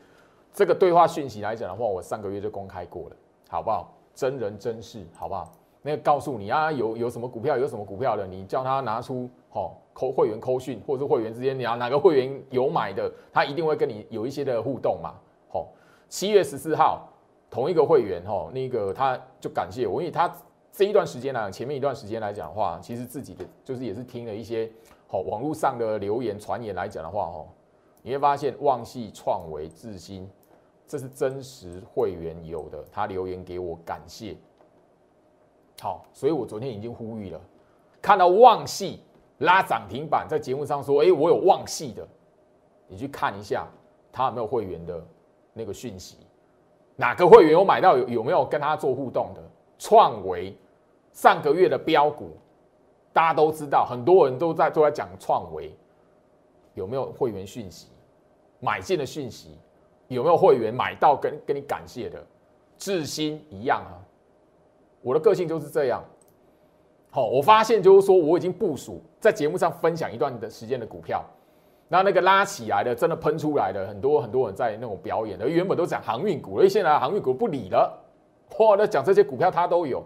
[0.53, 3.15] 这个对话讯息来讲的话，我上个月就公开过了，
[3.49, 3.93] 好不好？
[4.13, 5.51] 真人真事，好不好？
[5.87, 15.13] 那告诉你啊，有有什么股票，有什么股票的，你叫他拿出哦，扣会员扣讯，或者是会员之间，你要哪个会员有买的，他一定会跟你有一些的互动嘛。
[15.49, 15.69] 好，
[16.09, 17.07] 七月十四号，
[17.49, 20.29] 同一个会员哈，那个他就感谢我，因为他
[20.73, 24.69] 这一段时间呢，前面一段时间来讲的话，其实自己的就是也是听了一些
[25.07, 27.45] 好网络上的留言传言来讲的话，哈，
[28.01, 30.29] 你会发现旺系创维智新，
[30.85, 34.35] 这是真实会员有的，他留言给我感谢。
[35.79, 37.39] 好，所以我昨天已经呼吁了，
[38.01, 38.99] 看到旺系
[39.39, 42.07] 拉涨停板，在节目上说，哎，我有旺系的，
[42.87, 43.67] 你去看一下
[44.11, 45.05] 他有没有会员的
[45.53, 46.17] 那个讯息，
[46.95, 49.41] 哪个会员有买到，有有没有跟他做互动的？
[49.79, 50.57] 创维
[51.13, 52.31] 上个月的标股，
[53.13, 55.71] 大家都知道，很多人都在都在讲创维，
[56.73, 57.89] 有没有会员讯息？
[58.59, 59.55] 买进的讯息
[60.07, 62.25] 有没有会员买到跟跟你感谢的？
[62.79, 64.01] 智新一样啊。
[65.07, 66.03] 我的个性就是这样，
[67.09, 71.23] 好，我发现就是说我已经部署在节目上分享一段的时间的股票，
[71.87, 77.97] 那那个拉起来的，真的喷出来的，很多很多人在那种表演的，原本都讲航运股，而现在航运股不理了，
[78.59, 80.03] 哇，那讲这些股票它都有，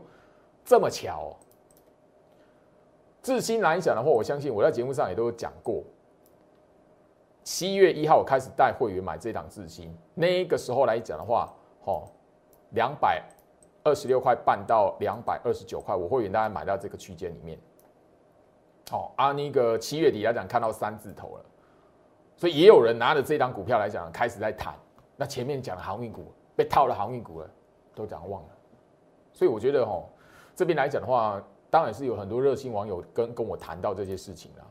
[0.64, 1.36] 这么巧。
[3.24, 5.84] 智新来讲的话，我相信我在节目上也都有讲过，
[7.44, 11.52] 七月一号我开始带会员买这档智新，那个时候来讲的话，
[11.86, 12.04] 哦，
[12.76, 13.24] 两百。
[13.84, 17.58] 二十六块半到两百二十九块，我会员大概买到这个区间里面。
[18.90, 21.46] 好，啊，那个七月底来讲看到三字头了，
[22.36, 24.76] 所以也有人拿着这张股票来讲开始在谈。
[25.16, 27.50] 那前面讲的航运股被套了，航运股了
[27.96, 28.50] 都讲忘了。
[29.32, 30.04] 所以我觉得哈，
[30.56, 34.68] 这边来讲的话，当然是有很多热心网友跟跟我谈到这些事情了。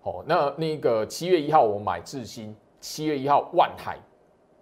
[0.00, 3.98] 好，那那个七月一号我买智新，七月一号万海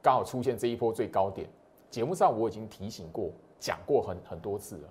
[0.01, 1.49] 刚好出现这一波最高点，
[1.91, 3.31] 节目上我已经提醒过。
[3.59, 4.89] 讲过很很多次了，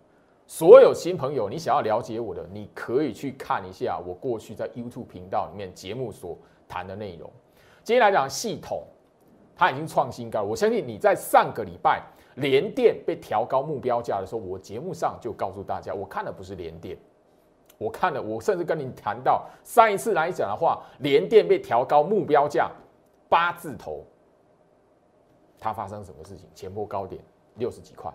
[0.48, 7.30] 所有新朋友，你想要了解我的，你可以去看一下我过去在 YouTube 频道里面节目所谈的内容。
[7.84, 8.84] 今天来讲系统，
[9.56, 12.04] 它已经创新高，我相信你在上个礼拜
[12.36, 16.98] 联电被调高目标价的时候，我节目上就告诉大家，我看的不是联电，
[17.78, 22.72] 我看了，我甚至跟你谈到上一次来讲的话，联电被调高目标价
[23.30, 24.04] 八字头，
[25.60, 26.48] 它发生什么事情？
[26.54, 27.24] 前波高点
[27.56, 28.12] 六十几块。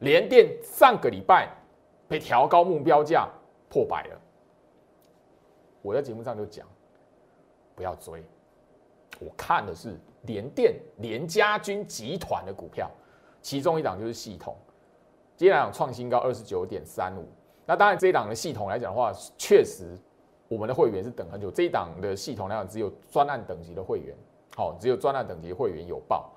[0.00, 1.48] 联电上个礼拜
[2.06, 3.28] 被调高目标价
[3.68, 4.20] 破百了，
[5.82, 6.66] 我在节目上就讲，
[7.74, 8.22] 不要追。
[9.18, 12.90] 我看的是联电联家军集团的股票，
[13.40, 14.54] 其中一档就是系统，
[15.36, 17.26] 今天来讲创新高二十九点三五。
[17.64, 19.98] 那当然这一档的系统来讲的话，确实
[20.48, 21.50] 我们的会员是等很久。
[21.50, 24.14] 这一档的系统来讲，只有专案等级的会员，
[24.54, 26.30] 好，只有专案等级会员有报。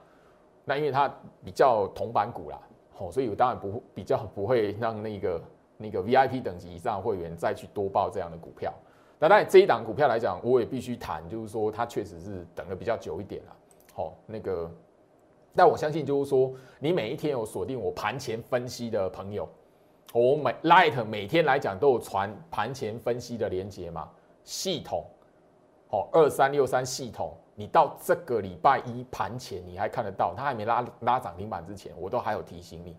[0.64, 1.14] 那因为它
[1.44, 2.58] 比较铜板股啦。
[3.00, 5.42] 哦，所以我当然不比较不会让那个
[5.78, 8.74] 那个 VIP 等级以上的会员再去多报这样的股票。
[9.18, 13.56] 那当然这一档股票来讲，我也必须谈，就是说它确实是等的比较久一点了。
[13.94, 14.70] 好，那个，
[15.56, 19.48] 但我相信就是说，你每一天有锁定我盘前分析的朋友，
[20.14, 24.10] 我每 Light 每天来讲都有传盘前分析的连接嘛，
[24.44, 25.06] 系统，
[25.90, 27.34] 好，二三六三系统。
[27.60, 32.96] 你到这个礼拜一盘前，你还看得到，它还没拉拉涨停板之前，我都还有提醒你。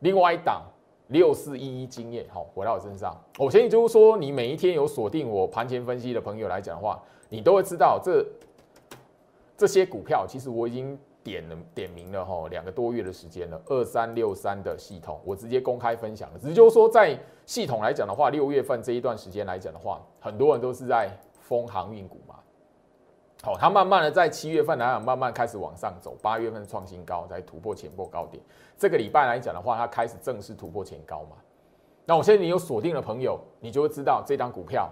[0.00, 0.64] 另外一档
[1.06, 3.16] 六四一一经验，好，回到我身上。
[3.38, 8.26] 我相信就是说，你每一天有锁定我盘前分析的朋友来讲的话，你都会知道这
[9.56, 13.62] 这些股票，其实我已经点了点名了哈，两个多月的时间了。
[13.66, 16.38] 二三六三的系统，我直接公开分享了。
[16.40, 21.08] 只是就是说，在系统来讲的话，六月份这一段时间来讲的话，很多人都是在
[21.38, 22.18] 封航运股
[23.46, 28.42] 好，它慢慢的在七月份来讲，慢慢开始往上走，八月份创新高，在突破前波高点。
[28.76, 31.36] 这个礼拜来讲的话，它开始正式突破前高嘛。
[32.04, 34.90] 那我现在你有锁定的朋友，你就会知道这张股票，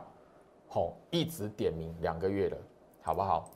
[0.69, 2.57] 好，一直点名两个月了，
[3.03, 3.51] 好不好？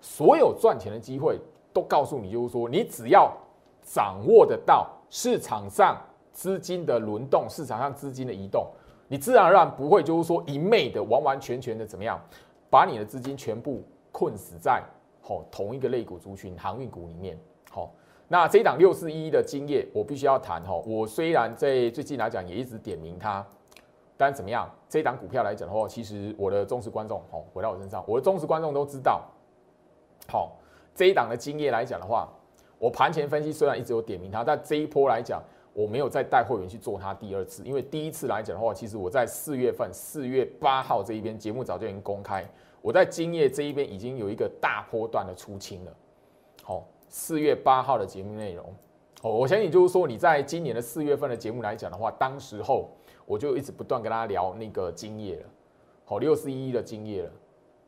[0.00, 1.38] 所有赚钱的机会
[1.72, 3.32] 都告诉你，就是说，你只要
[3.80, 5.96] 掌握得到市场上
[6.32, 8.66] 资金的轮动，市场上资金的移动，
[9.06, 12.20] 你自然而然不会就是说一昧的完完全全的怎么样。
[12.74, 14.82] 把你的资金全部困死在
[15.22, 17.38] 好同一个类股族群航运股里面，
[17.70, 17.94] 好，
[18.26, 20.74] 那这一档六四一的经验，我必须要谈哈。
[20.84, 23.46] 我虽然在最近来讲也一直点名它，
[24.16, 24.68] 但怎么样？
[24.88, 29.22] 这一档股票来讲的话，其实我的忠实观众，吼，回到我身上，我的忠实观众都知道，
[30.26, 30.56] 好，
[30.96, 32.28] 这一档的经验来讲的话，
[32.80, 35.40] 我盘前分析虽然一直有点名它，但这一波来讲。
[35.76, 42.48] 我没有再带会员去做它第二次，因为第一次来讲的话，其实我在四月份四月八号这一边节目早就已经公开，
[42.84, 45.96] 我在今夜这一边已经有一个大波段的出清了。
[46.62, 48.66] 好，四月八号的节目内容，
[49.22, 52.90] 哦，我相信就是说你在今年的四月份的节目来讲的话，当时候
[53.24, 55.46] 我就一直不断跟大家聊那个金叶了，
[56.04, 57.30] 好，六四一一的金叶了，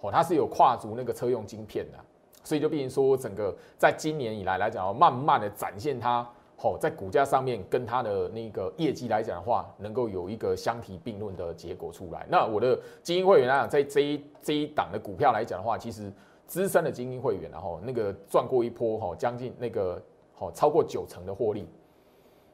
[0.00, 1.98] 哦，它是有跨足那个车用晶片的，
[2.42, 6.26] 所以就变成说整个在今年以来来讲，慢慢的展现它。
[6.58, 12.26] 好，在股价上面跟它的那个业绩来讲的话，能够有一个相提并论的结果出来。
[12.30, 16.10] 那我的精英会员来讲，在这一这一档的股票来讲的话，其实
[16.46, 20.02] 资深的精英会员，然后那个赚过一波哈，将近那个
[20.32, 21.68] 好超过九成的获利，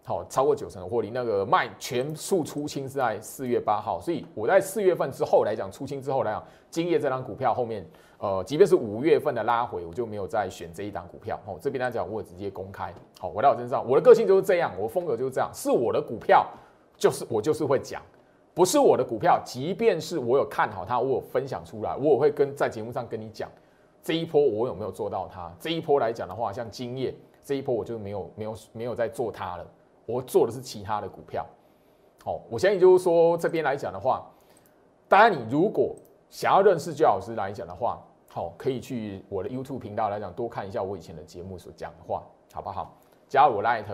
[0.04, 7.86] 好超过九成的获利，那个卖全数出清是在四月八号，所以我在四月份之后来讲出清之后来讲，今夜这张股票后面。
[8.18, 11.36] 呃，即便是五月份的拉回，我就没有再选这一档股票。
[11.44, 12.94] 哦，这边来讲，我直接公开。
[13.18, 15.50] 好，回到我身上，我的个性就是这样，我风格就是这样。
[15.52, 16.46] 是我的股票，
[16.96, 18.00] 就是我就是会讲；
[18.54, 23.50] 不是我的股票，即便是我有看好它，我有分享出来，我也会跟在节目上跟你讲
[24.04, 25.52] 这一波我有没有做到它。
[25.58, 29.66] 这一波来讲的话，像今夜这一波，我就没有没有没有在做它了，
[30.06, 31.46] 我做的是其他的股票。
[32.24, 34.24] 好，我相信就是说这边来讲的话，
[35.08, 35.94] 当然你如果
[36.30, 42.22] 想要认识焦老师来讲的话，好，可以去我的 YouTube 频道来讲，多看一下我以前的节目所讲的话，
[42.52, 42.94] 好不好？
[43.28, 43.84] 加入我 Light，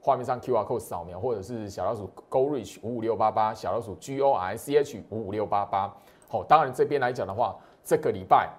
[0.00, 5.94] 画面上 QR code 扫描，或者是小老鼠 Go Reach 五五六八八，小老鼠 G O R C H 五五六八八。
[6.28, 8.50] 好，当然这边来讲的话，这个礼拜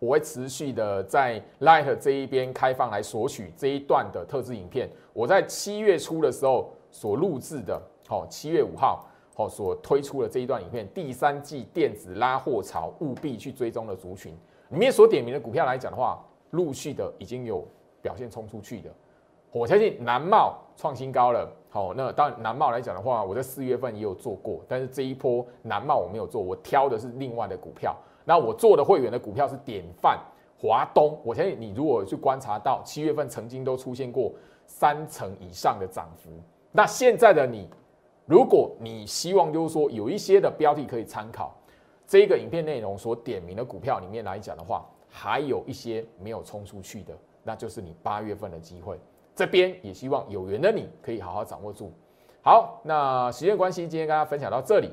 [0.00, 4.90] 我会持续的在 Light 这一边开放来索取这一段的特制影片。
[5.12, 9.06] 我在七月初的时候所录制的，好，七月五号。
[9.36, 14.36] 哦，所推出的这一段影片，第三季电子拉货潮，务必去追踪的族群
[14.68, 17.66] 里面所点名的股票来讲的话，陆续的已经有
[18.02, 18.90] 表现冲出去的。
[19.50, 21.50] 我相信南茂创新高了。
[21.70, 27.96] 好，那当然南茂来讲的话，我在四月份也有做过，但是这一波南茂我没有做，我挑的是另外的股票。
[28.30, 30.16] 那我做的会员的股票是典范
[30.56, 31.18] 华东。
[31.24, 34.32] 我相信你如果去观察到七月份曾经都出现过
[34.66, 36.30] 三成以上的涨幅，
[36.70, 37.68] 那现在的你。
[38.26, 41.52] 如果你希望就是说有一些的标的可以参考，
[42.06, 47.12] 这个影片内容所点名的股票里面来讲的话，还有一些没有冲出去的，
[47.42, 48.96] 那就是你八月份的机会。
[49.34, 51.90] 这边也希望有缘的你可以好好掌握住。
[52.42, 54.92] 好，那时间关系，今天跟大家分享到这里，